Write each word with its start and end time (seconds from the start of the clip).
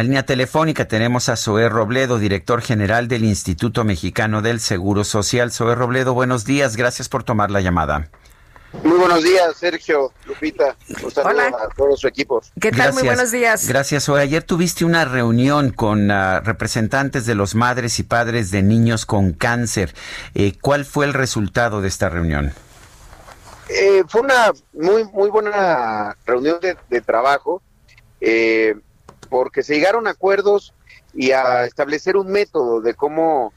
la 0.00 0.04
línea 0.04 0.24
telefónica 0.24 0.88
tenemos 0.88 1.28
a 1.28 1.36
Zoé 1.36 1.68
Robledo, 1.68 2.18
director 2.18 2.62
general 2.62 3.06
del 3.06 3.22
Instituto 3.22 3.84
Mexicano 3.84 4.40
del 4.40 4.58
Seguro 4.58 5.04
Social. 5.04 5.52
Zoé 5.52 5.74
Robledo, 5.74 6.14
buenos 6.14 6.46
días, 6.46 6.74
gracias 6.74 7.10
por 7.10 7.22
tomar 7.22 7.50
la 7.50 7.60
llamada. 7.60 8.08
Muy 8.82 8.96
buenos 8.96 9.22
días, 9.22 9.54
Sergio, 9.58 10.10
Lupita. 10.24 10.74
Un 11.04 11.10
saludo 11.10 11.32
Hola. 11.32 11.48
a 11.48 11.68
todos 11.76 12.00
su 12.00 12.08
equipo. 12.08 12.40
¿Qué 12.58 12.70
tal? 12.70 12.94
Muy 12.94 13.02
buenos 13.02 13.30
días. 13.30 13.68
Gracias, 13.68 14.04
Zoé. 14.04 14.22
Ayer 14.22 14.42
tuviste 14.42 14.86
una 14.86 15.04
reunión 15.04 15.70
con 15.70 16.10
ah, 16.10 16.40
representantes 16.40 17.26
de 17.26 17.34
los 17.34 17.54
madres 17.54 17.98
y 17.98 18.02
padres 18.02 18.50
de 18.50 18.62
niños 18.62 19.04
con 19.04 19.34
cáncer. 19.34 19.94
Eh, 20.34 20.54
¿Cuál 20.62 20.86
fue 20.86 21.04
el 21.04 21.12
resultado 21.12 21.82
de 21.82 21.88
esta 21.88 22.08
reunión? 22.08 22.54
Eh, 23.68 24.02
fue 24.08 24.22
una 24.22 24.50
muy 24.72 25.04
muy 25.12 25.28
buena 25.28 26.16
reunión 26.24 26.58
de, 26.58 26.78
de 26.88 27.00
trabajo 27.02 27.60
eh, 28.22 28.74
porque 29.30 29.62
se 29.62 29.74
llegaron 29.74 30.06
a 30.06 30.10
acuerdos 30.10 30.74
y 31.14 31.30
a 31.30 31.64
establecer 31.64 32.16
un 32.16 32.30
método 32.30 32.80
de 32.82 32.94
cómo, 32.94 33.54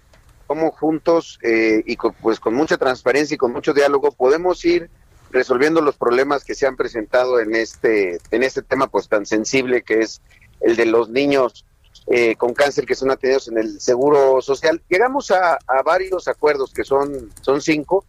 cómo 0.47 0.71
juntos 0.71 1.39
eh, 1.41 1.83
y 1.85 1.97
con, 1.97 2.13
pues 2.13 2.39
con 2.39 2.53
mucha 2.53 2.77
transparencia 2.77 3.35
y 3.35 3.37
con 3.37 3.51
mucho 3.51 3.73
diálogo 3.73 4.11
podemos 4.11 4.63
ir 4.63 4.89
resolviendo 5.31 5.81
los 5.81 5.97
problemas 5.97 6.43
que 6.45 6.55
se 6.55 6.67
han 6.67 6.77
presentado 6.77 7.39
en 7.39 7.55
este 7.55 8.19
en 8.29 8.43
este 8.43 8.61
tema 8.61 8.87
pues 8.87 9.09
tan 9.09 9.25
sensible 9.25 9.81
que 9.81 10.01
es 10.01 10.21
el 10.61 10.75
de 10.75 10.85
los 10.85 11.09
niños 11.09 11.65
eh, 12.07 12.35
con 12.35 12.53
cáncer 12.53 12.85
que 12.85 12.95
son 12.95 13.11
atendidos 13.11 13.47
en 13.47 13.57
el 13.57 13.79
seguro 13.79 14.41
social. 14.41 14.81
Llegamos 14.89 15.31
a, 15.31 15.57
varios 15.85 16.27
acuerdos 16.27 16.73
que 16.73 16.83
son 16.83 17.31
son 17.41 17.61
cinco. 17.61 18.05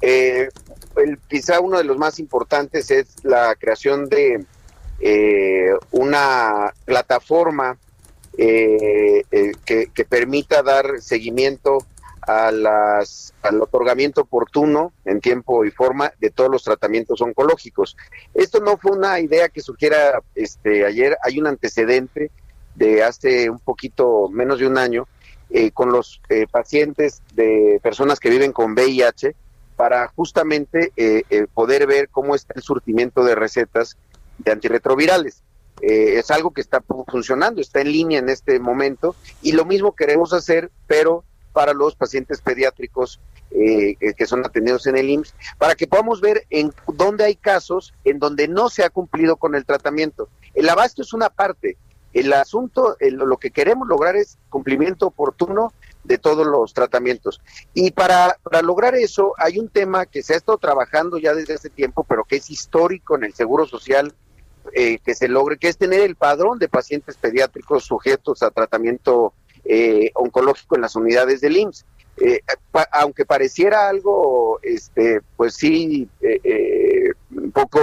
Eh, 0.00 0.48
el, 0.96 1.18
quizá 1.28 1.60
uno 1.60 1.78
de 1.78 1.84
los 1.84 1.96
más 1.96 2.18
importantes 2.18 2.90
es 2.90 3.24
la 3.24 3.54
creación 3.54 4.08
de 4.08 4.44
eh, 5.02 5.74
una 5.90 6.72
plataforma 6.84 7.76
eh, 8.38 9.24
eh, 9.30 9.52
que, 9.66 9.88
que 9.88 10.04
permita 10.04 10.62
dar 10.62 11.00
seguimiento 11.00 11.78
a 12.22 12.52
las, 12.52 13.34
al 13.42 13.60
otorgamiento 13.60 14.22
oportuno 14.22 14.92
en 15.04 15.20
tiempo 15.20 15.64
y 15.64 15.70
forma 15.72 16.12
de 16.20 16.30
todos 16.30 16.50
los 16.50 16.62
tratamientos 16.62 17.20
oncológicos. 17.20 17.96
Esto 18.32 18.60
no 18.60 18.78
fue 18.78 18.92
una 18.92 19.18
idea 19.18 19.48
que 19.48 19.60
surgiera 19.60 20.22
este, 20.36 20.86
ayer, 20.86 21.18
hay 21.22 21.40
un 21.40 21.48
antecedente 21.48 22.30
de 22.76 23.02
hace 23.02 23.50
un 23.50 23.58
poquito 23.58 24.28
menos 24.30 24.60
de 24.60 24.68
un 24.68 24.78
año 24.78 25.08
eh, 25.50 25.72
con 25.72 25.90
los 25.90 26.22
pacientes 26.50 27.22
de 27.34 27.80
personas 27.82 28.18
que 28.18 28.30
viven 28.30 28.52
con 28.52 28.72
VIH 28.72 29.34
para 29.76 30.06
justamente 30.08 30.92
poder 31.52 31.86
ver 31.86 32.08
cómo 32.08 32.36
está 32.36 32.54
el 32.54 32.62
surtimiento 32.62 33.24
de 33.24 33.34
recetas 33.34 33.98
de 34.38 34.52
antirretrovirales. 34.52 35.42
Eh, 35.80 36.18
es 36.18 36.30
algo 36.30 36.52
que 36.52 36.60
está 36.60 36.80
fu- 36.80 37.04
funcionando, 37.08 37.60
está 37.60 37.80
en 37.80 37.90
línea 37.92 38.18
en 38.18 38.28
este 38.28 38.58
momento 38.60 39.16
y 39.40 39.52
lo 39.52 39.64
mismo 39.64 39.94
queremos 39.96 40.32
hacer, 40.32 40.70
pero 40.86 41.24
para 41.52 41.72
los 41.74 41.96
pacientes 41.96 42.40
pediátricos 42.40 43.20
eh, 43.50 43.96
que 44.16 44.26
son 44.26 44.44
atendidos 44.46 44.86
en 44.86 44.96
el 44.96 45.10
IMSS, 45.10 45.34
para 45.58 45.74
que 45.74 45.86
podamos 45.86 46.20
ver 46.22 46.46
en 46.48 46.72
dónde 46.94 47.24
hay 47.24 47.34
casos 47.36 47.92
en 48.04 48.18
donde 48.18 48.48
no 48.48 48.70
se 48.70 48.82
ha 48.84 48.88
cumplido 48.90 49.36
con 49.36 49.54
el 49.54 49.66
tratamiento. 49.66 50.28
El 50.54 50.68
abasto 50.70 51.02
es 51.02 51.12
una 51.12 51.28
parte, 51.28 51.76
el 52.14 52.32
asunto, 52.32 52.96
el- 53.00 53.16
lo 53.16 53.36
que 53.36 53.50
queremos 53.50 53.86
lograr 53.88 54.16
es 54.16 54.38
cumplimiento 54.48 55.06
oportuno 55.06 55.72
de 56.04 56.18
todos 56.18 56.46
los 56.46 56.74
tratamientos. 56.74 57.40
Y 57.74 57.92
para, 57.92 58.36
para 58.42 58.62
lograr 58.62 58.94
eso 58.94 59.34
hay 59.38 59.58
un 59.58 59.68
tema 59.68 60.06
que 60.06 60.22
se 60.22 60.34
ha 60.34 60.36
estado 60.36 60.58
trabajando 60.58 61.18
ya 61.18 61.34
desde 61.34 61.54
hace 61.54 61.70
tiempo, 61.70 62.04
pero 62.04 62.24
que 62.24 62.36
es 62.36 62.50
histórico 62.50 63.16
en 63.16 63.24
el 63.24 63.34
Seguro 63.34 63.66
Social, 63.66 64.12
eh, 64.72 64.98
que 64.98 65.14
se 65.14 65.28
logre, 65.28 65.58
que 65.58 65.68
es 65.68 65.76
tener 65.76 66.00
el 66.00 66.16
padrón 66.16 66.58
de 66.58 66.68
pacientes 66.68 67.16
pediátricos 67.16 67.84
sujetos 67.84 68.42
a 68.42 68.50
tratamiento 68.50 69.32
eh, 69.64 70.10
oncológico 70.14 70.76
en 70.76 70.82
las 70.82 70.96
unidades 70.96 71.40
del 71.40 71.56
IMSS. 71.56 71.84
Eh, 72.18 72.40
aunque 72.92 73.24
pareciera 73.24 73.88
algo, 73.88 74.60
este, 74.62 75.20
pues 75.36 75.54
sí, 75.54 76.08
eh, 76.20 76.40
eh, 76.44 77.12
un 77.30 77.50
poco, 77.52 77.80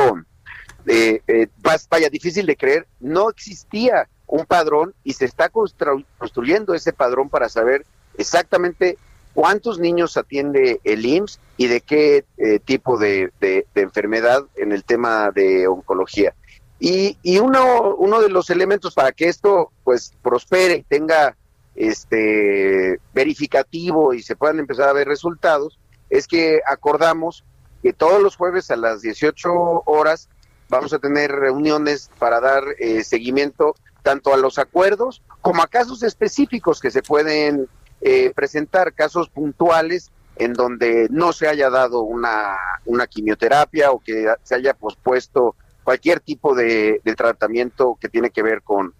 vaya, 1.90 2.09
difícil 2.09 2.46
de 2.46 2.56
creer, 2.56 2.88
no 3.00 3.30
existía 3.30 4.07
un 4.28 4.46
padrón 4.46 4.94
y 5.03 5.13
se 5.13 5.25
está 5.25 5.51
constru- 5.51 6.06
construyendo 6.18 6.75
ese 6.75 6.94
padrón 6.94 7.30
para 7.30 7.50
saber 7.50 7.86
exactamente 8.19 8.97
cuántos 9.34 9.80
niños 9.80 10.18
atiende 10.18 10.81
el 10.84 11.06
IMSS 11.06 11.40
y 11.57 11.68
de 11.68 11.81
qué 11.81 12.25
eh, 12.38 12.59
tipo 12.59 12.97
de, 12.97 13.31
de- 13.40 13.66
enfermedad 13.75 14.44
en 14.56 14.72
el 14.74 14.84
tema 14.84 15.31
de 15.31 15.68
oncología. 15.68 16.34
Y, 16.80 17.18
y 17.24 17.40
uno, 17.40 17.96
uno 17.96 18.22
de 18.22 18.30
los 18.30 18.50
elementos 18.50 18.94
para 18.94 19.12
que 19.12 19.28
esto 19.30 19.72
pues 19.84 20.13
prospere 20.22 20.75
y 20.75 20.84
tenga 20.84 21.35
este 21.75 23.00
verificativo 23.13 24.13
y 24.13 24.22
se 24.22 24.36
puedan 24.36 24.59
empezar 24.59 24.90
a 24.90 24.94
ver 24.94 25.07
resultados 25.07 25.80
es 26.09 26.28
que 26.28 26.59
acordamos 26.68 27.44
que 27.81 27.94
todos 27.94 28.22
los 28.22 28.36
jueves 28.36 28.69
a 28.72 28.75
las 28.75 29.01
18 29.01 29.50
horas 29.86 30.28
vamos 30.68 30.91
a 30.94 31.00
tener 31.00 31.31
reuniones 31.31 32.09
para 32.19 32.40
dar 32.41 32.63
eh, 32.80 33.03
seguimiento 33.03 33.75
tanto 34.03 34.34
a 34.34 34.38
los 34.38 34.57
acuerdos 34.57 35.22
como 35.41 35.62
a 35.62 35.68
casos 35.68 36.03
específicos 36.03 36.80
que 36.80 36.91
se 36.91 37.01
pueden 37.01 37.68
eh, 38.01 38.31
presentar, 38.35 38.93
casos 38.93 39.29
puntuales 39.29 40.11
en 40.35 40.53
donde 40.53 41.07
no 41.11 41.33
se 41.33 41.47
haya 41.47 41.69
dado 41.69 42.01
una, 42.01 42.55
una 42.85 43.07
quimioterapia 43.07 43.91
o 43.91 43.99
que 43.99 44.33
se 44.43 44.55
haya 44.55 44.73
pospuesto 44.73 45.55
cualquier 45.83 46.19
tipo 46.19 46.55
de, 46.55 47.01
tratamiento 47.17 47.97
que 47.99 48.09
tiene 48.09 48.29
que 48.29 48.43
ver 48.43 48.61
con, 48.61 48.93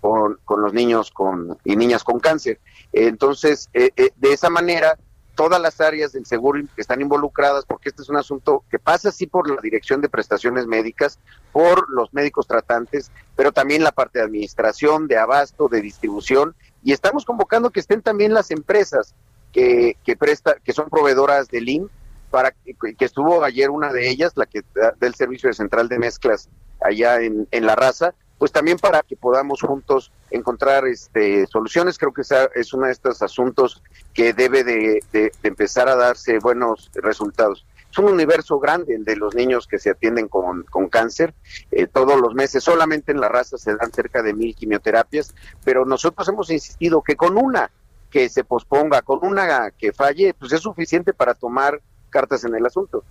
con, 0.00 0.38
los 0.62 0.72
niños 0.72 1.10
con, 1.10 1.58
y 1.64 1.76
niñas 1.76 2.04
con 2.04 2.20
cáncer. 2.20 2.60
Entonces, 2.92 3.68
eh, 3.74 3.90
eh, 3.96 4.10
de 4.16 4.32
esa 4.32 4.48
manera, 4.48 4.96
todas 5.34 5.60
las 5.60 5.80
áreas 5.80 6.12
del 6.12 6.24
seguro 6.24 6.60
que 6.74 6.80
están 6.80 7.00
involucradas, 7.00 7.64
porque 7.66 7.90
este 7.90 8.02
es 8.02 8.08
un 8.08 8.16
asunto 8.16 8.64
que 8.70 8.78
pasa 8.78 9.10
así 9.10 9.26
por 9.26 9.48
la 9.48 9.60
Dirección 9.60 10.00
de 10.00 10.08
Prestaciones 10.08 10.66
Médicas, 10.66 11.18
por 11.52 11.90
los 11.90 12.12
médicos 12.14 12.46
tratantes, 12.46 13.10
pero 13.36 13.52
también 13.52 13.84
la 13.84 13.92
parte 13.92 14.18
de 14.18 14.24
administración, 14.24 15.06
de 15.06 15.18
abasto, 15.18 15.68
de 15.68 15.82
distribución, 15.82 16.54
y 16.86 16.92
estamos 16.92 17.24
convocando 17.24 17.70
que 17.70 17.80
estén 17.80 18.00
también 18.00 18.32
las 18.32 18.52
empresas 18.52 19.12
que, 19.52 19.96
que, 20.04 20.16
presta, 20.16 20.54
que 20.62 20.72
son 20.72 20.88
proveedoras 20.88 21.48
del 21.48 21.68
IM, 21.68 21.88
para 22.30 22.52
que, 22.52 22.94
estuvo 23.00 23.42
ayer 23.42 23.70
una 23.70 23.92
de 23.92 24.08
ellas, 24.08 24.34
la 24.36 24.46
que 24.46 24.62
del 25.00 25.16
servicio 25.16 25.48
de 25.48 25.54
central 25.54 25.88
de 25.88 25.98
mezclas 25.98 26.48
allá 26.80 27.20
en, 27.20 27.48
en 27.50 27.66
la 27.66 27.74
raza, 27.74 28.14
pues 28.38 28.52
también 28.52 28.78
para 28.78 29.02
que 29.02 29.16
podamos 29.16 29.62
juntos 29.62 30.12
encontrar 30.30 30.86
este, 30.86 31.48
soluciones. 31.48 31.98
Creo 31.98 32.12
que 32.12 32.20
esa 32.20 32.44
es 32.54 32.72
uno 32.72 32.86
de 32.86 32.92
estos 32.92 33.20
asuntos 33.20 33.82
que 34.14 34.32
debe 34.32 34.62
de, 34.62 35.02
de, 35.10 35.32
de 35.42 35.48
empezar 35.48 35.88
a 35.88 35.96
darse 35.96 36.38
buenos 36.38 36.92
resultados. 36.94 37.66
Es 37.96 38.00
un 38.00 38.12
universo 38.12 38.58
grande 38.58 38.98
de 38.98 39.16
los 39.16 39.34
niños 39.34 39.66
que 39.66 39.78
se 39.78 39.88
atienden 39.88 40.28
con, 40.28 40.64
con 40.64 40.90
cáncer. 40.90 41.32
Eh, 41.70 41.86
todos 41.86 42.20
los 42.20 42.34
meses, 42.34 42.62
solamente 42.62 43.10
en 43.10 43.22
la 43.22 43.30
raza 43.30 43.56
se 43.56 43.74
dan 43.74 43.90
cerca 43.90 44.22
de 44.22 44.34
mil 44.34 44.54
quimioterapias, 44.54 45.34
pero 45.64 45.86
nosotros 45.86 46.28
hemos 46.28 46.50
insistido 46.50 47.02
que 47.02 47.16
con 47.16 47.38
una 47.38 47.70
que 48.10 48.28
se 48.28 48.44
posponga, 48.44 49.00
con 49.00 49.20
una 49.22 49.70
que 49.70 49.94
falle, 49.94 50.34
pues 50.34 50.52
es 50.52 50.60
suficiente 50.60 51.14
para 51.14 51.32
tomar 51.32 51.80
cartas 52.16 52.44
en 52.44 52.54
el 52.54 52.64
asunto. 52.64 53.04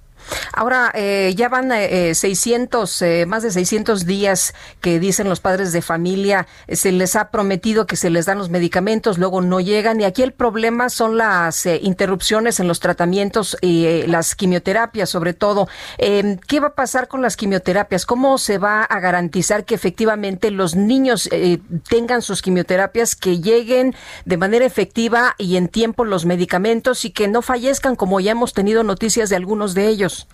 Ahora, 0.52 0.92
eh, 0.96 1.34
ya 1.36 1.48
van 1.48 1.72
eh, 1.72 2.16
600, 2.16 3.02
eh, 3.04 3.26
más 3.28 3.44
de 3.44 3.52
600 3.52 4.08
días 4.08 4.56
que 4.82 5.00
dicen 5.00 5.30
los 5.30 5.42
padres 5.42 5.72
de 5.74 5.84
familia, 5.84 6.48
eh, 6.66 6.76
se 6.76 6.92
les 6.92 7.16
ha 7.16 7.30
prometido 7.30 7.86
que 7.86 7.98
se 7.98 8.10
les 8.10 8.26
dan 8.26 8.40
los 8.40 8.50
medicamentos, 8.50 9.20
luego 9.20 9.42
no 9.42 9.60
llegan. 9.60 10.02
Y 10.02 10.06
aquí 10.06 10.24
el 10.24 10.32
problema 10.32 10.90
son 10.90 11.18
las 11.18 11.68
eh, 11.68 11.80
interrupciones 11.84 12.60
en 12.60 12.68
los 12.68 12.80
tratamientos 12.80 13.58
y 13.62 13.86
eh, 13.86 14.06
las 14.08 14.34
quimioterapias, 14.34 15.08
sobre 15.08 15.34
todo. 15.36 15.68
Eh, 16.00 16.38
¿Qué 16.48 16.60
va 16.60 16.70
a 16.70 16.76
pasar 16.76 17.08
con 17.08 17.22
las 17.22 17.38
quimioterapias? 17.38 18.08
¿Cómo 18.08 18.40
se 18.40 18.58
va 18.58 18.84
a 18.84 19.00
garantizar 19.00 19.66
que 19.66 19.76
efectivamente 19.76 20.50
los 20.50 20.76
niños 20.76 21.30
eh, 21.32 21.60
tengan 21.88 22.24
sus 22.24 22.42
quimioterapias, 22.42 23.16
que 23.16 23.40
lleguen 23.40 23.94
de 24.26 24.38
manera 24.38 24.66
efectiva 24.66 25.36
y 25.38 25.58
en 25.58 25.68
tiempo 25.68 26.06
los 26.06 26.26
medicamentos 26.26 27.06
y 27.06 27.12
que 27.12 27.28
no 27.28 27.44
fallezcan, 27.44 27.96
como 27.96 28.20
ya 28.20 28.32
hemos 28.32 28.54
tenido 28.54 28.82
noticias 28.82 28.95
de 28.96 29.36
algunos 29.36 29.74
de 29.74 29.88
ellos? 29.88 30.28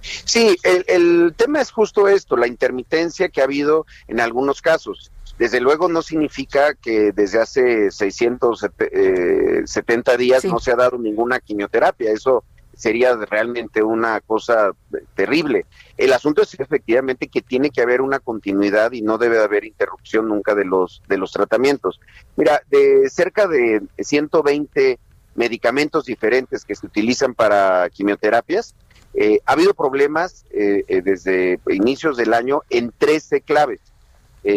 Sí, 0.00 0.56
el, 0.62 0.84
el 0.88 1.34
tema 1.36 1.60
es 1.60 1.70
justo 1.70 2.08
esto, 2.08 2.34
la 2.36 2.46
intermitencia 2.46 3.28
que 3.28 3.40
ha 3.40 3.44
habido 3.44 3.86
en 4.08 4.20
algunos 4.20 4.62
casos. 4.62 5.10
Desde 5.38 5.60
luego 5.60 5.88
no 5.88 6.02
significa 6.02 6.74
que 6.74 7.12
desde 7.12 7.40
hace 7.40 7.90
670 7.90 10.16
días 10.18 10.44
no 10.44 10.58
se 10.58 10.72
ha 10.72 10.76
dado 10.76 10.98
ninguna 10.98 11.40
quimioterapia. 11.40 12.12
Eso 12.12 12.44
sería 12.74 13.16
realmente 13.16 13.82
una 13.82 14.20
cosa 14.20 14.72
terrible. 15.14 15.64
El 15.96 16.12
asunto 16.12 16.42
es 16.42 16.60
efectivamente 16.60 17.28
que 17.28 17.40
tiene 17.40 17.70
que 17.70 17.80
haber 17.80 18.02
una 18.02 18.18
continuidad 18.18 18.92
y 18.92 19.00
no 19.00 19.16
debe 19.16 19.38
haber 19.38 19.64
interrupción 19.64 20.28
nunca 20.28 20.54
de 20.54 20.66
los 20.66 21.02
de 21.08 21.16
los 21.16 21.32
tratamientos. 21.32 22.00
Mira, 22.36 22.62
de 22.70 23.08
cerca 23.08 23.46
de 23.46 23.80
120 23.98 24.98
medicamentos 25.34 26.04
diferentes 26.04 26.64
que 26.64 26.74
se 26.74 26.86
utilizan 26.86 27.34
para 27.34 27.88
quimioterapias, 27.90 28.74
eh, 29.14 29.40
ha 29.44 29.52
habido 29.52 29.74
problemas 29.74 30.44
eh, 30.50 30.84
eh, 30.86 31.02
desde 31.02 31.58
inicios 31.68 32.16
del 32.16 32.32
año 32.32 32.62
en 32.70 32.92
13 32.96 33.40
claves. 33.40 33.80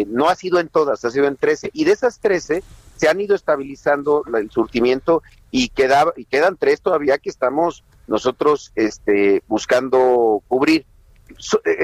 no 0.06 0.28
ha 0.30 0.34
sido 0.34 0.60
en 0.60 0.68
todas, 0.68 1.04
ha 1.04 1.10
sido 1.10 1.26
en 1.26 1.36
13. 1.36 1.70
Y 1.72 1.84
de 1.84 1.92
esas 1.92 2.18
13 2.20 2.62
se 2.96 3.08
han 3.08 3.20
ido 3.20 3.34
estabilizando 3.34 4.22
el 4.34 4.50
surtimiento 4.50 5.22
y, 5.50 5.68
queda, 5.68 6.06
y 6.16 6.24
quedan 6.24 6.56
tres 6.56 6.80
todavía 6.80 7.18
que 7.18 7.28
estamos 7.28 7.84
nosotros 8.06 8.72
este, 8.76 9.42
buscando 9.46 10.42
cubrir. 10.48 10.86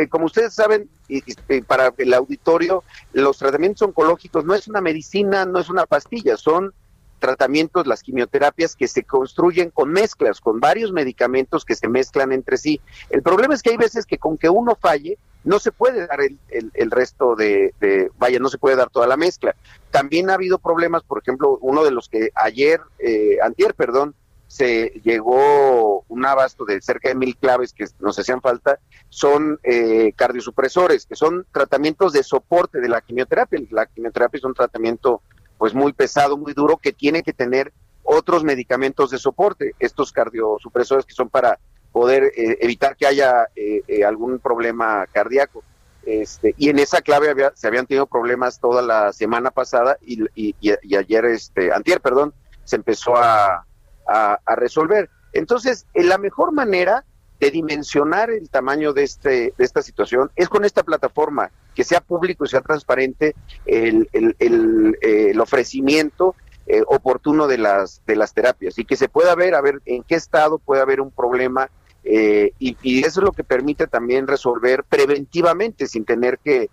como 0.09 0.27
ustedes 0.27 0.55
saben, 0.55 0.89
y, 1.09 1.21
para 1.63 1.93
el 1.99 2.15
auditorio, 2.15 2.85
los 3.13 3.37
tratamientos 3.37 3.83
oncológicos 3.83 4.45
no 4.45 4.55
es 4.55 4.69
una 4.69 4.81
medicina, 4.81 5.45
no 5.45 5.59
es 5.59 5.69
una 5.69 5.85
pastilla, 5.85 6.37
son 6.37 6.73
tratamientos, 7.21 7.87
las 7.87 8.03
quimioterapias 8.03 8.75
que 8.75 8.89
se 8.89 9.05
construyen 9.05 9.71
con 9.71 9.93
mezclas, 9.93 10.41
con 10.41 10.59
varios 10.59 10.93
medicamentos 10.93 11.65
que 11.65 11.77
se 11.77 11.89
mezclan 11.89 12.33
entre 12.33 12.57
sí. 12.57 12.81
El 13.11 13.23
problema 13.23 13.55
es 13.55 13.63
que 13.63 13.71
hay 13.71 13.77
veces 13.77 14.07
que 14.07 14.19
con 14.19 14.37
que 14.37 14.49
uno 14.49 14.77
falle, 14.81 15.19
no 15.45 15.59
se 15.59 15.73
puede 15.73 16.07
dar 16.07 16.21
el, 16.21 16.39
el, 16.49 16.91
resto 16.91 17.35
de, 17.35 17.73
vaya, 18.19 18.39
no 18.39 18.49
se 18.49 18.59
puede 18.59 18.77
dar 18.77 18.91
toda 18.91 19.07
la 19.07 19.17
mezcla. 19.17 19.55
También 19.91 20.31
ha 20.31 20.35
habido 20.35 20.59
problemas, 20.59 21.03
por 21.03 21.19
ejemplo, 21.23 21.59
uno 21.63 21.85
de 21.85 21.91
los 21.91 22.09
que 22.09 22.31
ayer, 22.35 22.81
eh, 22.99 23.39
antier, 23.43 23.75
perdón, 23.75 24.15
se 24.49 25.01
llegó 25.05 26.05
un 26.09 26.27
abasto 26.27 26.65
de 26.65 26.83
cerca 26.83 27.09
de 27.09 27.15
mil 27.15 27.37
claves 27.37 27.73
que 27.73 27.87
nos 28.01 28.19
hacían 28.19 28.41
falta, 28.41 28.81
son 29.09 29.61
eh, 29.63 30.13
cardiosupresores, 30.17 31.07
que 31.07 31.15
son 31.15 31.47
tratamientos 31.53 32.13
de 32.13 32.25
soporte 32.25 32.81
de 32.81 32.89
la 32.89 33.01
quimioterapia. 33.01 33.61
La 33.71 33.87
quimioterapia 33.87 34.39
es 34.39 34.45
un 34.45 34.55
tratamiento 34.55 35.23
pues 35.61 35.75
muy 35.75 35.93
pesado, 35.93 36.39
muy 36.39 36.55
duro, 36.55 36.79
que 36.79 36.91
tiene 36.91 37.23
que 37.23 37.35
tener 37.35 37.71
otros 38.03 38.45
medicamentos 38.45 39.11
de 39.11 39.19
soporte, 39.19 39.75
estos 39.79 40.11
cardiosupresores 40.11 41.05
que 41.05 41.13
son 41.13 41.29
para 41.29 41.59
poder 41.93 42.33
eh, 42.35 42.57
evitar 42.63 42.97
que 42.97 43.07
haya 43.07 43.47
eh, 43.55 43.83
eh, 43.87 44.03
algún 44.03 44.39
problema 44.39 45.07
cardíaco. 45.13 45.63
Este, 46.07 46.55
y 46.57 46.71
en 46.71 46.79
esa 46.79 47.03
clave 47.03 47.29
había, 47.29 47.53
se 47.55 47.67
habían 47.67 47.87
tenido 47.87 48.07
problemas 48.07 48.59
toda 48.59 48.81
la 48.81 49.13
semana 49.13 49.51
pasada 49.51 49.99
y, 50.01 50.25
y, 50.35 50.97
ayer, 50.97 51.27
este, 51.27 51.75
antier, 51.75 52.01
perdón, 52.01 52.33
se 52.65 52.77
empezó 52.77 53.19
a, 53.19 53.67
a, 54.09 54.57
resolver. 54.57 55.11
Entonces, 55.35 55.87
la 55.93 56.17
mejor 56.17 56.53
manera 56.53 57.05
de 57.41 57.51
dimensionar 57.51 58.31
el 58.31 58.51
tamaño 58.51 58.93
de, 58.93 59.03
este, 59.03 59.55
de 59.57 59.65
esta 59.65 59.81
situación 59.81 60.31
es 60.37 60.49
con 60.49 60.65
esta 60.65 60.83
plataforma, 60.83 61.51
que 61.75 61.85
sea 61.85 62.03
público 62.03 62.45
y 62.45 62.49
sea 62.49 62.61
transparente 62.61 63.35
el, 63.65 64.09
el, 64.13 64.37
el, 64.39 64.99
eh, 65.01 65.33
ofrecimiento 65.41 66.37
eh, 66.67 66.83
oportuno 66.87 67.49
de 67.49 67.57
las, 67.57 68.03
de 68.07 68.15
las 68.15 68.35
terapias. 68.35 68.79
Y 68.79 68.85
que 68.85 68.97
se 68.97 69.09
pueda 69.09 69.35
ver, 69.35 69.55
a 69.55 69.63
ver 69.63 69.81
en 69.87 70.03
qué 70.03 70.17
estado 70.17 70.59
puede 70.59 70.83
haber 70.83 71.01
un 71.01 71.11
problema 71.11 71.71
eh, 72.05 72.53
y, 72.59 73.01
eso 73.01 73.21
es 73.21 73.25
lo 73.25 73.33
que 73.33 73.45
permite 73.45 73.87
también 73.87 74.27
resolver 74.27 74.85
preventivamente 74.85 75.87
sin 75.87 76.05
tener 76.05 76.39
que, 76.39 76.71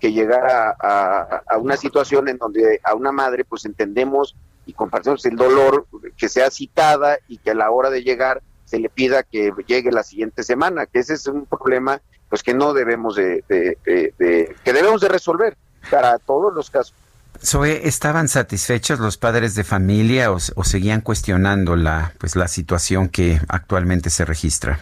que 0.00 0.12
llegar 0.12 0.46
a, 0.46 1.42
a, 1.46 1.58
una 1.58 1.76
situación 1.76 2.28
en 2.28 2.38
donde 2.38 2.80
a 2.84 2.94
una 2.94 3.10
madre 3.10 3.44
pues 3.44 3.64
entendemos 3.64 4.36
y 4.66 4.72
compartimos 4.72 5.24
el 5.26 5.36
dolor 5.36 5.86
que 6.16 6.28
sea 6.28 6.50
citada 6.50 7.18
y 7.26 7.38
que 7.38 7.50
a 7.50 7.54
la 7.54 7.70
hora 7.70 7.90
de 7.90 8.02
llegar 8.02 8.42
se 8.68 8.78
le 8.78 8.88
pida 8.90 9.22
que 9.22 9.52
llegue 9.66 9.90
la 9.90 10.02
siguiente 10.02 10.42
semana, 10.42 10.86
que 10.86 10.98
ese 10.98 11.14
es 11.14 11.26
un 11.26 11.46
problema 11.46 12.00
pues 12.28 12.42
que 12.42 12.52
no 12.52 12.74
debemos 12.74 13.16
de, 13.16 13.42
que 13.48 14.72
debemos 14.72 15.00
de 15.00 15.08
resolver 15.08 15.56
para 15.90 16.18
todos 16.18 16.52
los 16.52 16.68
casos. 16.68 16.94
Zoe, 17.42 17.86
¿estaban 17.86 18.28
satisfechos 18.28 18.98
los 18.98 19.16
padres 19.16 19.54
de 19.54 19.64
familia 19.64 20.32
o, 20.32 20.38
o, 20.56 20.64
seguían 20.64 21.00
cuestionando 21.00 21.76
la 21.76 22.12
pues 22.18 22.36
la 22.36 22.48
situación 22.48 23.08
que 23.08 23.40
actualmente 23.48 24.10
se 24.10 24.24
registra? 24.24 24.80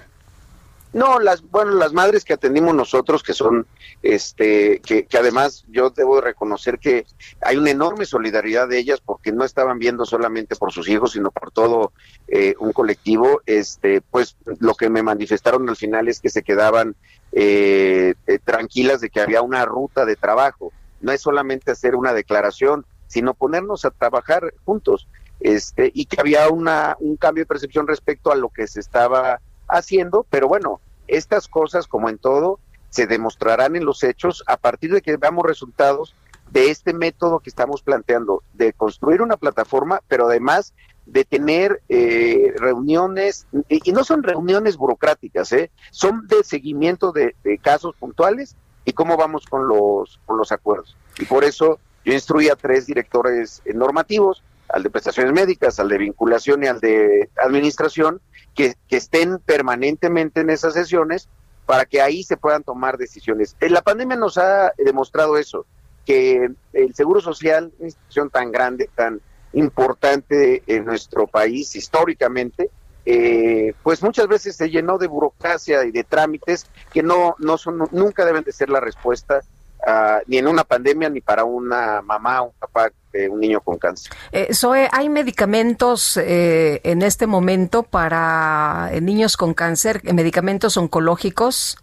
No, 0.93 1.19
las, 1.19 1.43
bueno, 1.43 1.73
las 1.73 1.93
madres 1.93 2.25
que 2.25 2.33
atendimos 2.33 2.75
nosotros, 2.75 3.23
que 3.23 3.35
son, 3.35 3.67
este, 4.03 4.81
que, 4.81 5.05
que 5.05 5.19
además 5.19 5.65
yo 5.69 5.91
debo 5.91 6.21
reconocer 6.21 6.79
que 6.79 7.05
hay 7.43 7.57
una 7.57 7.71
enorme 7.71 8.07
solidaridad 8.07 8.69
de 8.69 8.79
ellas 8.79 9.03
porque 9.05 9.33
no 9.33 9.45
estaban 9.45 9.79
viendo 9.79 10.07
solamente 10.07 10.57
por 10.57 10.73
sus 10.73 10.89
hijos, 10.89 11.13
sino 11.13 11.31
por 11.31 11.51
todo 11.51 11.93
eh, 12.29 12.55
un 12.59 12.73
colectivo, 12.73 13.43
este, 13.47 14.01
pues 14.01 14.37
lo 14.59 14.75
que 14.75 14.89
me 14.89 15.03
manifestaron 15.03 15.69
al 15.69 15.77
final 15.77 16.09
es 16.09 16.21
que 16.21 16.31
se 16.31 16.43
quedaban 16.43 16.97
eh, 17.33 18.15
eh, 18.27 18.39
tranquilas 18.43 19.01
de 19.01 19.11
que 19.11 19.21
había 19.21 19.43
una 19.43 19.65
ruta 19.65 20.07
de 20.07 20.17
trabajo. 20.17 20.73
No 21.01 21.13
es 21.13 21.21
solamente 21.21 21.73
hacer 21.73 21.95
una 21.95 22.15
declaración, 22.15 22.87
sino 23.07 23.35
ponernos 23.35 23.85
a 23.85 23.91
trabajar 23.91 24.55
juntos. 24.65 25.09
Este, 25.41 25.91
y 25.93 26.07
que 26.07 26.19
había 26.19 26.49
una, 26.49 26.97
un 26.99 27.17
cambio 27.17 27.43
de 27.43 27.49
percepción 27.49 27.87
respecto 27.87 28.33
a 28.33 28.37
lo 28.37 28.49
que 28.49 28.67
se 28.67 28.81
estaba 28.81 29.41
haciendo, 29.69 30.27
pero 30.31 30.49
bueno, 30.49 30.81
estas 31.09 31.49
cosas, 31.49 31.87
como 31.87 32.09
en 32.09 32.19
todo, 32.19 32.59
se 32.91 33.07
demostrarán 33.07 33.77
en 33.77 33.85
los 33.85 34.03
hechos 34.03 34.43
a 34.47 34.57
partir 34.57 34.93
de 34.93 35.03
que 35.03 35.17
veamos 35.17 35.45
resultados 35.45 36.15
de 36.51 36.71
este 36.71 36.93
método 36.93 37.41
que 37.41 37.51
estamos 37.51 37.83
planteando, 37.83 38.43
de 38.55 38.73
construir 38.73 39.23
una 39.23 39.37
plataforma, 39.37 40.01
pero 40.09 40.27
además 40.27 40.73
de 41.05 41.25
tener 41.25 41.83
eh, 41.89 42.53
reuniones, 42.57 43.47
y, 43.69 43.93
no 43.93 44.05
son 44.05 44.23
reuniones 44.23 44.77
burocráticas, 44.77 45.53
¿eh? 45.53 45.71
son 45.91 46.27
de 46.27 46.43
seguimiento 46.43 47.13
de, 47.13 47.35
casos 47.63 47.95
puntuales 47.97 48.57
y 48.85 48.93
cómo 48.93 49.17
vamos 49.17 49.47
con 49.47 49.69
los, 49.69 50.21
con 50.27 50.37
los 50.37 50.51
acuerdos. 50.53 50.97
Y 51.19 51.25
por 51.25 51.45
eso 51.45 51.79
yo 52.05 52.13
instruí 52.13 52.49
a 52.49 52.57
tres 52.57 52.87
directores 52.87 53.63
normativos, 53.75 54.43
al 54.69 54.83
de 54.83 54.91
prestaciones 54.91 55.33
médicas, 55.33 55.79
al 55.79 55.89
de 55.89 55.99
vinculación 55.99 56.65
y 56.65 56.67
al 56.67 56.81
de 56.81 57.29
administración, 57.37 58.21
que, 58.55 58.75
estén 58.91 59.39
permanentemente 59.39 60.41
en 60.41 60.51
esas 60.51 60.75
sesiones 60.75 61.29
para 61.67 61.85
que 61.85 62.01
ahí 62.01 62.23
se 62.23 62.37
puedan 62.37 62.63
tomar 62.63 62.97
decisiones. 62.97 63.57
Eh, 63.61 63.69
la 63.69 63.83
pandemia 63.83 64.17
nos 64.17 64.39
ha 64.39 64.73
demostrado 64.79 65.37
eso, 65.37 65.67
que 66.05 66.49
el 66.73 66.95
Seguro 66.95 67.21
Social, 67.21 67.73
una 67.79 67.89
institución 67.89 68.31
tan 68.31 68.53
grande, 68.53 68.89
tan 68.95 69.21
importante 69.53 70.63
en 70.67 70.85
nuestro 70.85 71.27
país 71.27 71.75
históricamente, 71.77 72.71
eh, 73.05 73.73
pues 73.83 74.03
muchas 74.03 74.27
veces 74.27 74.57
se 74.57 74.69
llenó 74.69 74.99
de 74.99 75.07
burocracia 75.07 75.85
y 75.85 75.93
de 75.93 76.03
trámites 76.03 76.67
que 76.93 77.03
no, 77.03 77.37
no 77.39 77.57
son, 77.57 77.89
nunca 77.93 78.25
deben 78.25 78.43
de 78.43 78.53
ser 78.53 78.69
la 78.69 78.81
respuesta 78.81 79.43
Ah, 79.85 80.21
ni 80.27 80.39
en 80.39 80.49
una 80.49 80.65
pandemia 80.65 81.09
ni 81.09 81.21
para 81.21 81.45
una 81.45 82.03
mamá 82.03 82.43
o 82.43 82.47
un 82.47 82.53
papá 82.59 82.91
de 83.13 83.29
un 83.29 83.41
niño 83.41 83.61
con 83.61 83.79
cáncer. 83.79 84.13
Eh, 84.33 84.53
Zoe, 84.53 84.89
¿hay 84.91 85.09
medicamentos 85.09 86.17
eh, 86.17 86.81
en 86.83 87.03
este 87.03 87.27
momento 87.27 87.83
para 87.83 88.91
eh, 88.93 89.01
niños 89.01 89.37
con 89.37 89.55
cáncer, 89.55 90.01
eh, 90.05 90.13
medicamentos 90.13 90.77
oncológicos? 90.77 91.79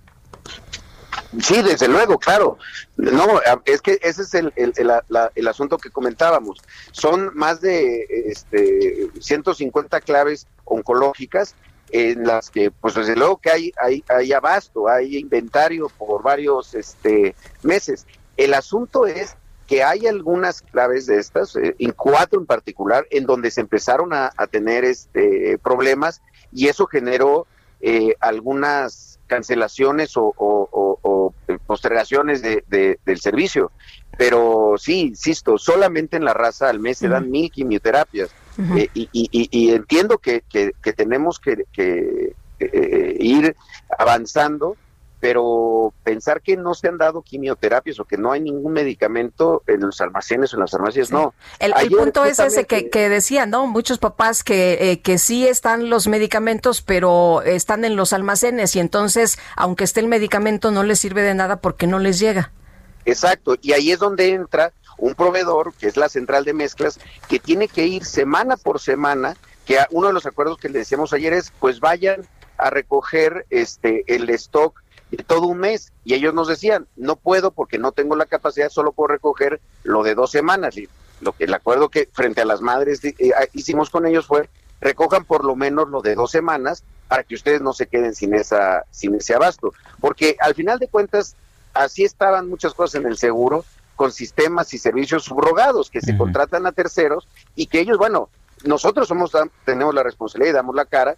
Sí, 1.40 1.62
desde 1.62 1.88
luego, 1.88 2.20
claro. 2.20 2.58
No, 2.98 3.42
es 3.66 3.82
que 3.82 4.00
ese 4.04 4.24
es 4.24 4.34
el, 4.34 4.54
el, 4.56 4.74
el, 5.36 5.48
asunto 5.48 5.78
que 5.78 5.90
comentábamos. 5.90 6.60
Son 6.92 7.32
más 7.34 7.62
de 7.62 8.06
este, 8.28 9.10
150 9.20 10.02
claves 10.02 10.48
oncológicas 10.66 11.56
en 11.94 12.24
las 12.24 12.50
que, 12.50 12.72
pues 12.72 12.96
desde 12.96 13.16
luego 13.16 13.38
que 13.38 13.52
hay, 13.52 13.72
hay, 13.78 14.04
hay 14.10 14.34
abasto, 14.34 14.90
hay 14.90 15.16
inventario 15.16 15.90
por 15.90 16.24
varios 16.24 16.74
este, 16.74 17.36
meses. 17.62 18.08
El 18.36 18.56
asunto 18.56 19.06
es 19.06 19.38
que 19.68 19.84
hay 19.84 20.08
algunas 20.08 20.64
claves 20.64 21.06
de 21.06 21.20
estas, 21.20 21.56
eh, 21.56 21.76
en 21.78 21.92
cuatro 21.92 22.40
en 22.40 22.48
particular, 22.48 23.06
en 23.12 23.28
donde 23.28 23.52
se 23.52 23.62
empezaron 23.62 24.12
a, 24.12 24.32
tener 24.50 24.84
este, 24.84 25.60
problemas 25.60 26.24
y 26.52 26.68
eso 26.68 26.88
generó 26.88 27.46
eh, 27.80 28.16
algunas 28.20 29.20
cancelaciones 29.28 30.14
o, 30.16 30.34
postergaciones 31.68 32.42
de, 32.42 33.00
del 33.06 33.20
servicio. 33.20 33.72
Pero 34.18 34.76
sí, 34.78 35.02
insisto, 35.02 35.60
solamente 35.60 36.18
en 36.18 36.26
la 36.26 36.34
raza 36.34 36.70
al 36.70 36.80
mes 36.80 36.98
se 36.98 37.08
dan 37.08 37.30
mil 37.30 37.52
quimioterapias 37.52 38.32
eh, 38.76 38.90
y, 38.94 39.72
entiendo 39.72 40.18
que, 40.18 40.44
tenemos 40.96 41.40
que, 41.40 41.66
eh, 42.60 43.18
ir 43.20 43.56
avanzando, 43.98 44.78
pero 45.20 45.94
pensar 46.04 46.42
que 46.42 46.58
no 46.58 46.74
se 46.74 46.90
han 46.90 46.98
dado 46.98 47.22
quimioterapias 47.22 48.00
o 48.00 48.06
que 48.06 48.18
no 48.18 48.34
hay 48.34 48.42
ningún 48.42 48.74
medicamento 48.74 49.64
en 49.68 49.80
los 49.80 50.02
almacenes 50.02 50.54
o 50.54 50.58
en 50.58 50.62
las 50.62 50.72
farmacias, 50.72 51.12
no. 51.12 51.34
El, 51.60 51.74
punto 51.90 52.26
es 52.26 52.40
ese 52.40 52.66
que, 52.66 52.90
que 52.90 53.08
decían, 53.08 53.50
¿no? 53.50 53.66
Muchos 53.66 54.00
papás 54.00 54.44
que, 54.44 54.92
eh, 54.92 55.02
que 55.02 55.18
sí 55.18 55.48
están 55.48 55.90
los 55.90 56.08
medicamentos, 56.08 56.82
pero 56.82 57.42
están 57.42 57.86
en 57.86 57.96
los 57.96 58.12
almacenes 58.12 58.76
y 58.76 58.82
entonces, 58.82 59.40
aunque 59.56 59.86
esté 59.86 60.02
el 60.02 60.08
medicamento, 60.08 60.72
no 60.72 60.84
les 60.84 61.00
sirve 61.00 61.22
de 61.22 61.34
nada 61.34 61.62
porque 61.62 61.88
no 61.88 62.00
les 62.00 62.20
llega. 62.20 62.52
Exacto, 63.06 63.56
y 63.62 63.74
ahí 63.74 63.92
es 63.92 64.00
donde 64.00 64.30
entra 64.30 64.74
un 64.98 65.16
proveedor, 65.16 65.74
que 65.74 65.88
es 65.88 65.98
la 65.98 66.10
central 66.10 66.46
de 66.46 66.54
mezclas, 66.54 67.00
que 67.28 67.40
tiene 67.40 67.68
que 67.68 67.86
ir 67.86 68.06
semana 68.06 68.58
por 68.58 68.80
semana, 68.80 69.36
que 69.66 69.78
uno 69.92 70.08
de 70.08 70.14
los 70.14 70.26
acuerdos 70.26 70.58
que 70.58 70.70
le 70.70 70.80
decíamos 70.80 71.14
ayer 71.14 71.34
es, 71.34 71.52
pues 71.60 71.80
vayan 71.80 72.28
a 72.58 72.70
recoger 72.70 73.46
este 73.50 74.04
el 74.08 74.30
stock 74.32 74.84
todo 75.22 75.46
un 75.46 75.60
mes. 75.60 75.92
Y 76.04 76.16
ellos 76.16 76.34
nos 76.34 76.48
decían, 76.48 76.88
no 76.96 77.16
puedo 77.16 77.52
porque 77.52 77.78
no 77.78 77.92
tengo 77.92 78.16
la 78.16 78.26
capacidad, 78.26 78.70
solo 78.70 78.94
puedo 78.94 79.10
recoger 79.10 79.62
lo 79.84 80.02
de 80.02 80.16
dos 80.16 80.32
semanas. 80.32 80.76
Y 80.78 80.90
lo 81.22 81.34
que 81.34 81.44
el 81.44 81.54
acuerdo 81.54 81.90
que 81.90 82.10
frente 82.12 82.42
a 82.42 82.46
las 82.46 82.62
madres 82.62 83.04
eh, 83.04 83.16
hicimos 83.54 83.92
con 83.92 84.08
ellos 84.08 84.26
fue, 84.26 84.50
recojan 84.82 85.26
por 85.26 85.46
lo 85.46 85.56
menos 85.56 85.90
lo 85.90 86.02
de 86.02 86.16
dos 86.16 86.32
semanas 86.32 86.84
para 87.08 87.24
que 87.24 87.36
ustedes 87.36 87.62
no 87.62 87.74
se 87.74 87.88
queden 87.88 88.16
sin 88.16 88.34
esa 88.34 88.86
sin 88.90 89.14
ese 89.16 89.36
abasto. 89.36 89.74
Porque 90.00 90.36
al 90.40 90.56
final 90.56 90.80
de 90.80 90.88
cuentas, 90.88 91.36
así 91.74 92.04
estaban 92.04 92.50
muchas 92.50 92.74
cosas 92.74 93.02
en 93.02 93.08
el 93.08 93.18
seguro, 93.18 93.66
con 93.96 94.12
sistemas 94.12 94.74
y 94.74 94.78
servicios 94.78 95.24
subrogados 95.24 95.90
que 95.90 96.02
se 96.02 96.18
contratan 96.18 96.66
a 96.66 96.72
terceros 96.72 97.28
y 97.56 97.68
que 97.68 97.80
ellos, 97.80 97.98
bueno, 97.98 98.30
nosotros 98.64 99.08
somos 99.08 99.32
tenemos 99.66 99.94
la 99.94 100.04
responsabilidad 100.04 100.52
y 100.52 100.56
damos 100.56 100.76
la 100.76 100.86
cara. 100.86 101.16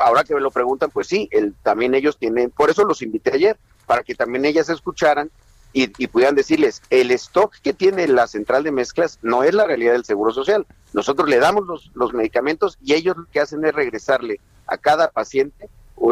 ahora 0.00 0.24
que 0.24 0.34
me 0.34 0.40
lo 0.40 0.50
preguntan, 0.50 0.90
pues 0.90 1.06
sí, 1.06 1.28
el, 1.30 1.54
también 1.62 1.94
ellos 1.94 2.16
tienen, 2.16 2.50
por 2.50 2.70
eso 2.70 2.84
los 2.84 3.02
invité 3.02 3.32
ayer, 3.34 3.56
para 3.86 4.02
que 4.02 4.14
también 4.14 4.44
ellas 4.44 4.68
escucharan 4.68 5.30
y, 5.72 6.06
pudieran 6.06 6.34
decirles, 6.34 6.80
el 6.88 7.10
stock 7.10 7.54
que 7.62 7.74
tiene 7.74 8.08
la 8.08 8.26
central 8.26 8.64
de 8.64 8.72
mezclas 8.72 9.18
no 9.20 9.42
es 9.42 9.52
la 9.52 9.66
realidad 9.66 9.92
del 9.92 10.06
Seguro 10.06 10.32
Social. 10.32 10.66
Nosotros 10.94 11.28
le 11.28 11.38
damos 11.38 11.66
los, 11.66 11.90
los 11.94 12.14
medicamentos 12.14 12.78
y 12.82 12.94
ellos 12.94 13.14
lo 13.18 13.26
que 13.26 13.40
hacen 13.40 13.62
es 13.62 13.74
regresarle 13.74 14.40
a 14.66 14.78
cada 14.78 15.10
paciente 15.10 15.68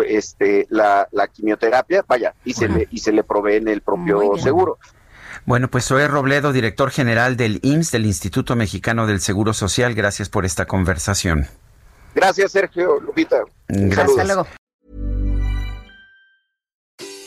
este, 0.07 0.67
la, 0.71 1.09
la 1.13 1.29
quimioterapia, 1.29 2.05
vaya, 2.07 2.35
y 2.45 2.55
se, 2.55 2.69
le, 2.69 2.89
y 2.91 2.99
se 2.99 3.13
le 3.13 3.25
provee 3.25 3.57
en 3.57 3.69
el 3.69 3.81
propio 3.81 4.37
seguro. 4.37 4.79
Bueno, 5.47 5.69
pues 5.69 5.85
soy 5.85 6.07
Robledo, 6.07 6.53
director 6.53 6.91
general 6.91 7.37
del 7.37 7.61
IMSS, 7.63 7.91
del 7.93 8.07
Instituto 8.07 8.57
Mexicano 8.57 9.07
del 9.07 9.21
Seguro 9.21 9.53
Social. 9.53 9.95
Gracias 9.95 10.31
por 10.31 10.47
esta 10.47 10.67
conversación. 10.67 11.47
Gracias, 12.15 12.53
Sergio, 12.53 12.99
Lupita. 13.01 13.45
Gracias. 13.69 14.27
luego. 14.27 14.47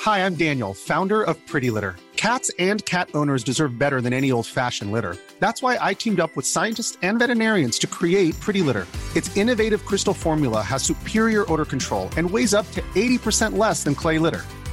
Hi, 0.05 0.19
I'm 0.19 0.35
Daniel, 0.35 0.73
founder 0.73 1.21
of 1.21 1.37
Pretty 1.47 1.69
Litter. 1.69 1.95
Cats 2.15 2.49
and 2.57 2.83
cat 2.85 3.09
owners 3.13 3.43
deserve 3.43 3.77
better 3.77 4.01
than 4.01 4.13
any 4.13 4.31
old-fashioned 4.31 4.91
litter. 4.91 5.17
That's 5.39 5.61
why 5.61 5.77
I 5.79 5.93
teamed 5.93 6.19
up 6.19 6.35
with 6.35 6.47
scientists 6.47 6.97
and 7.03 7.19
veterinarians 7.19 7.77
to 7.79 7.87
create 7.87 8.39
Pretty 8.39 8.61
Litter. 8.61 8.87
Its 9.15 9.35
innovative 9.37 9.85
crystal 9.85 10.15
formula 10.15 10.61
has 10.63 10.81
superior 10.81 11.45
odor 11.51 11.65
control 11.65 12.09
and 12.17 12.31
weighs 12.31 12.55
up 12.55 12.65
to 12.71 12.81
80% 12.95 13.57
less 13.57 13.83
than 13.83 13.93
clay 13.93 14.17
litter. 14.17 14.43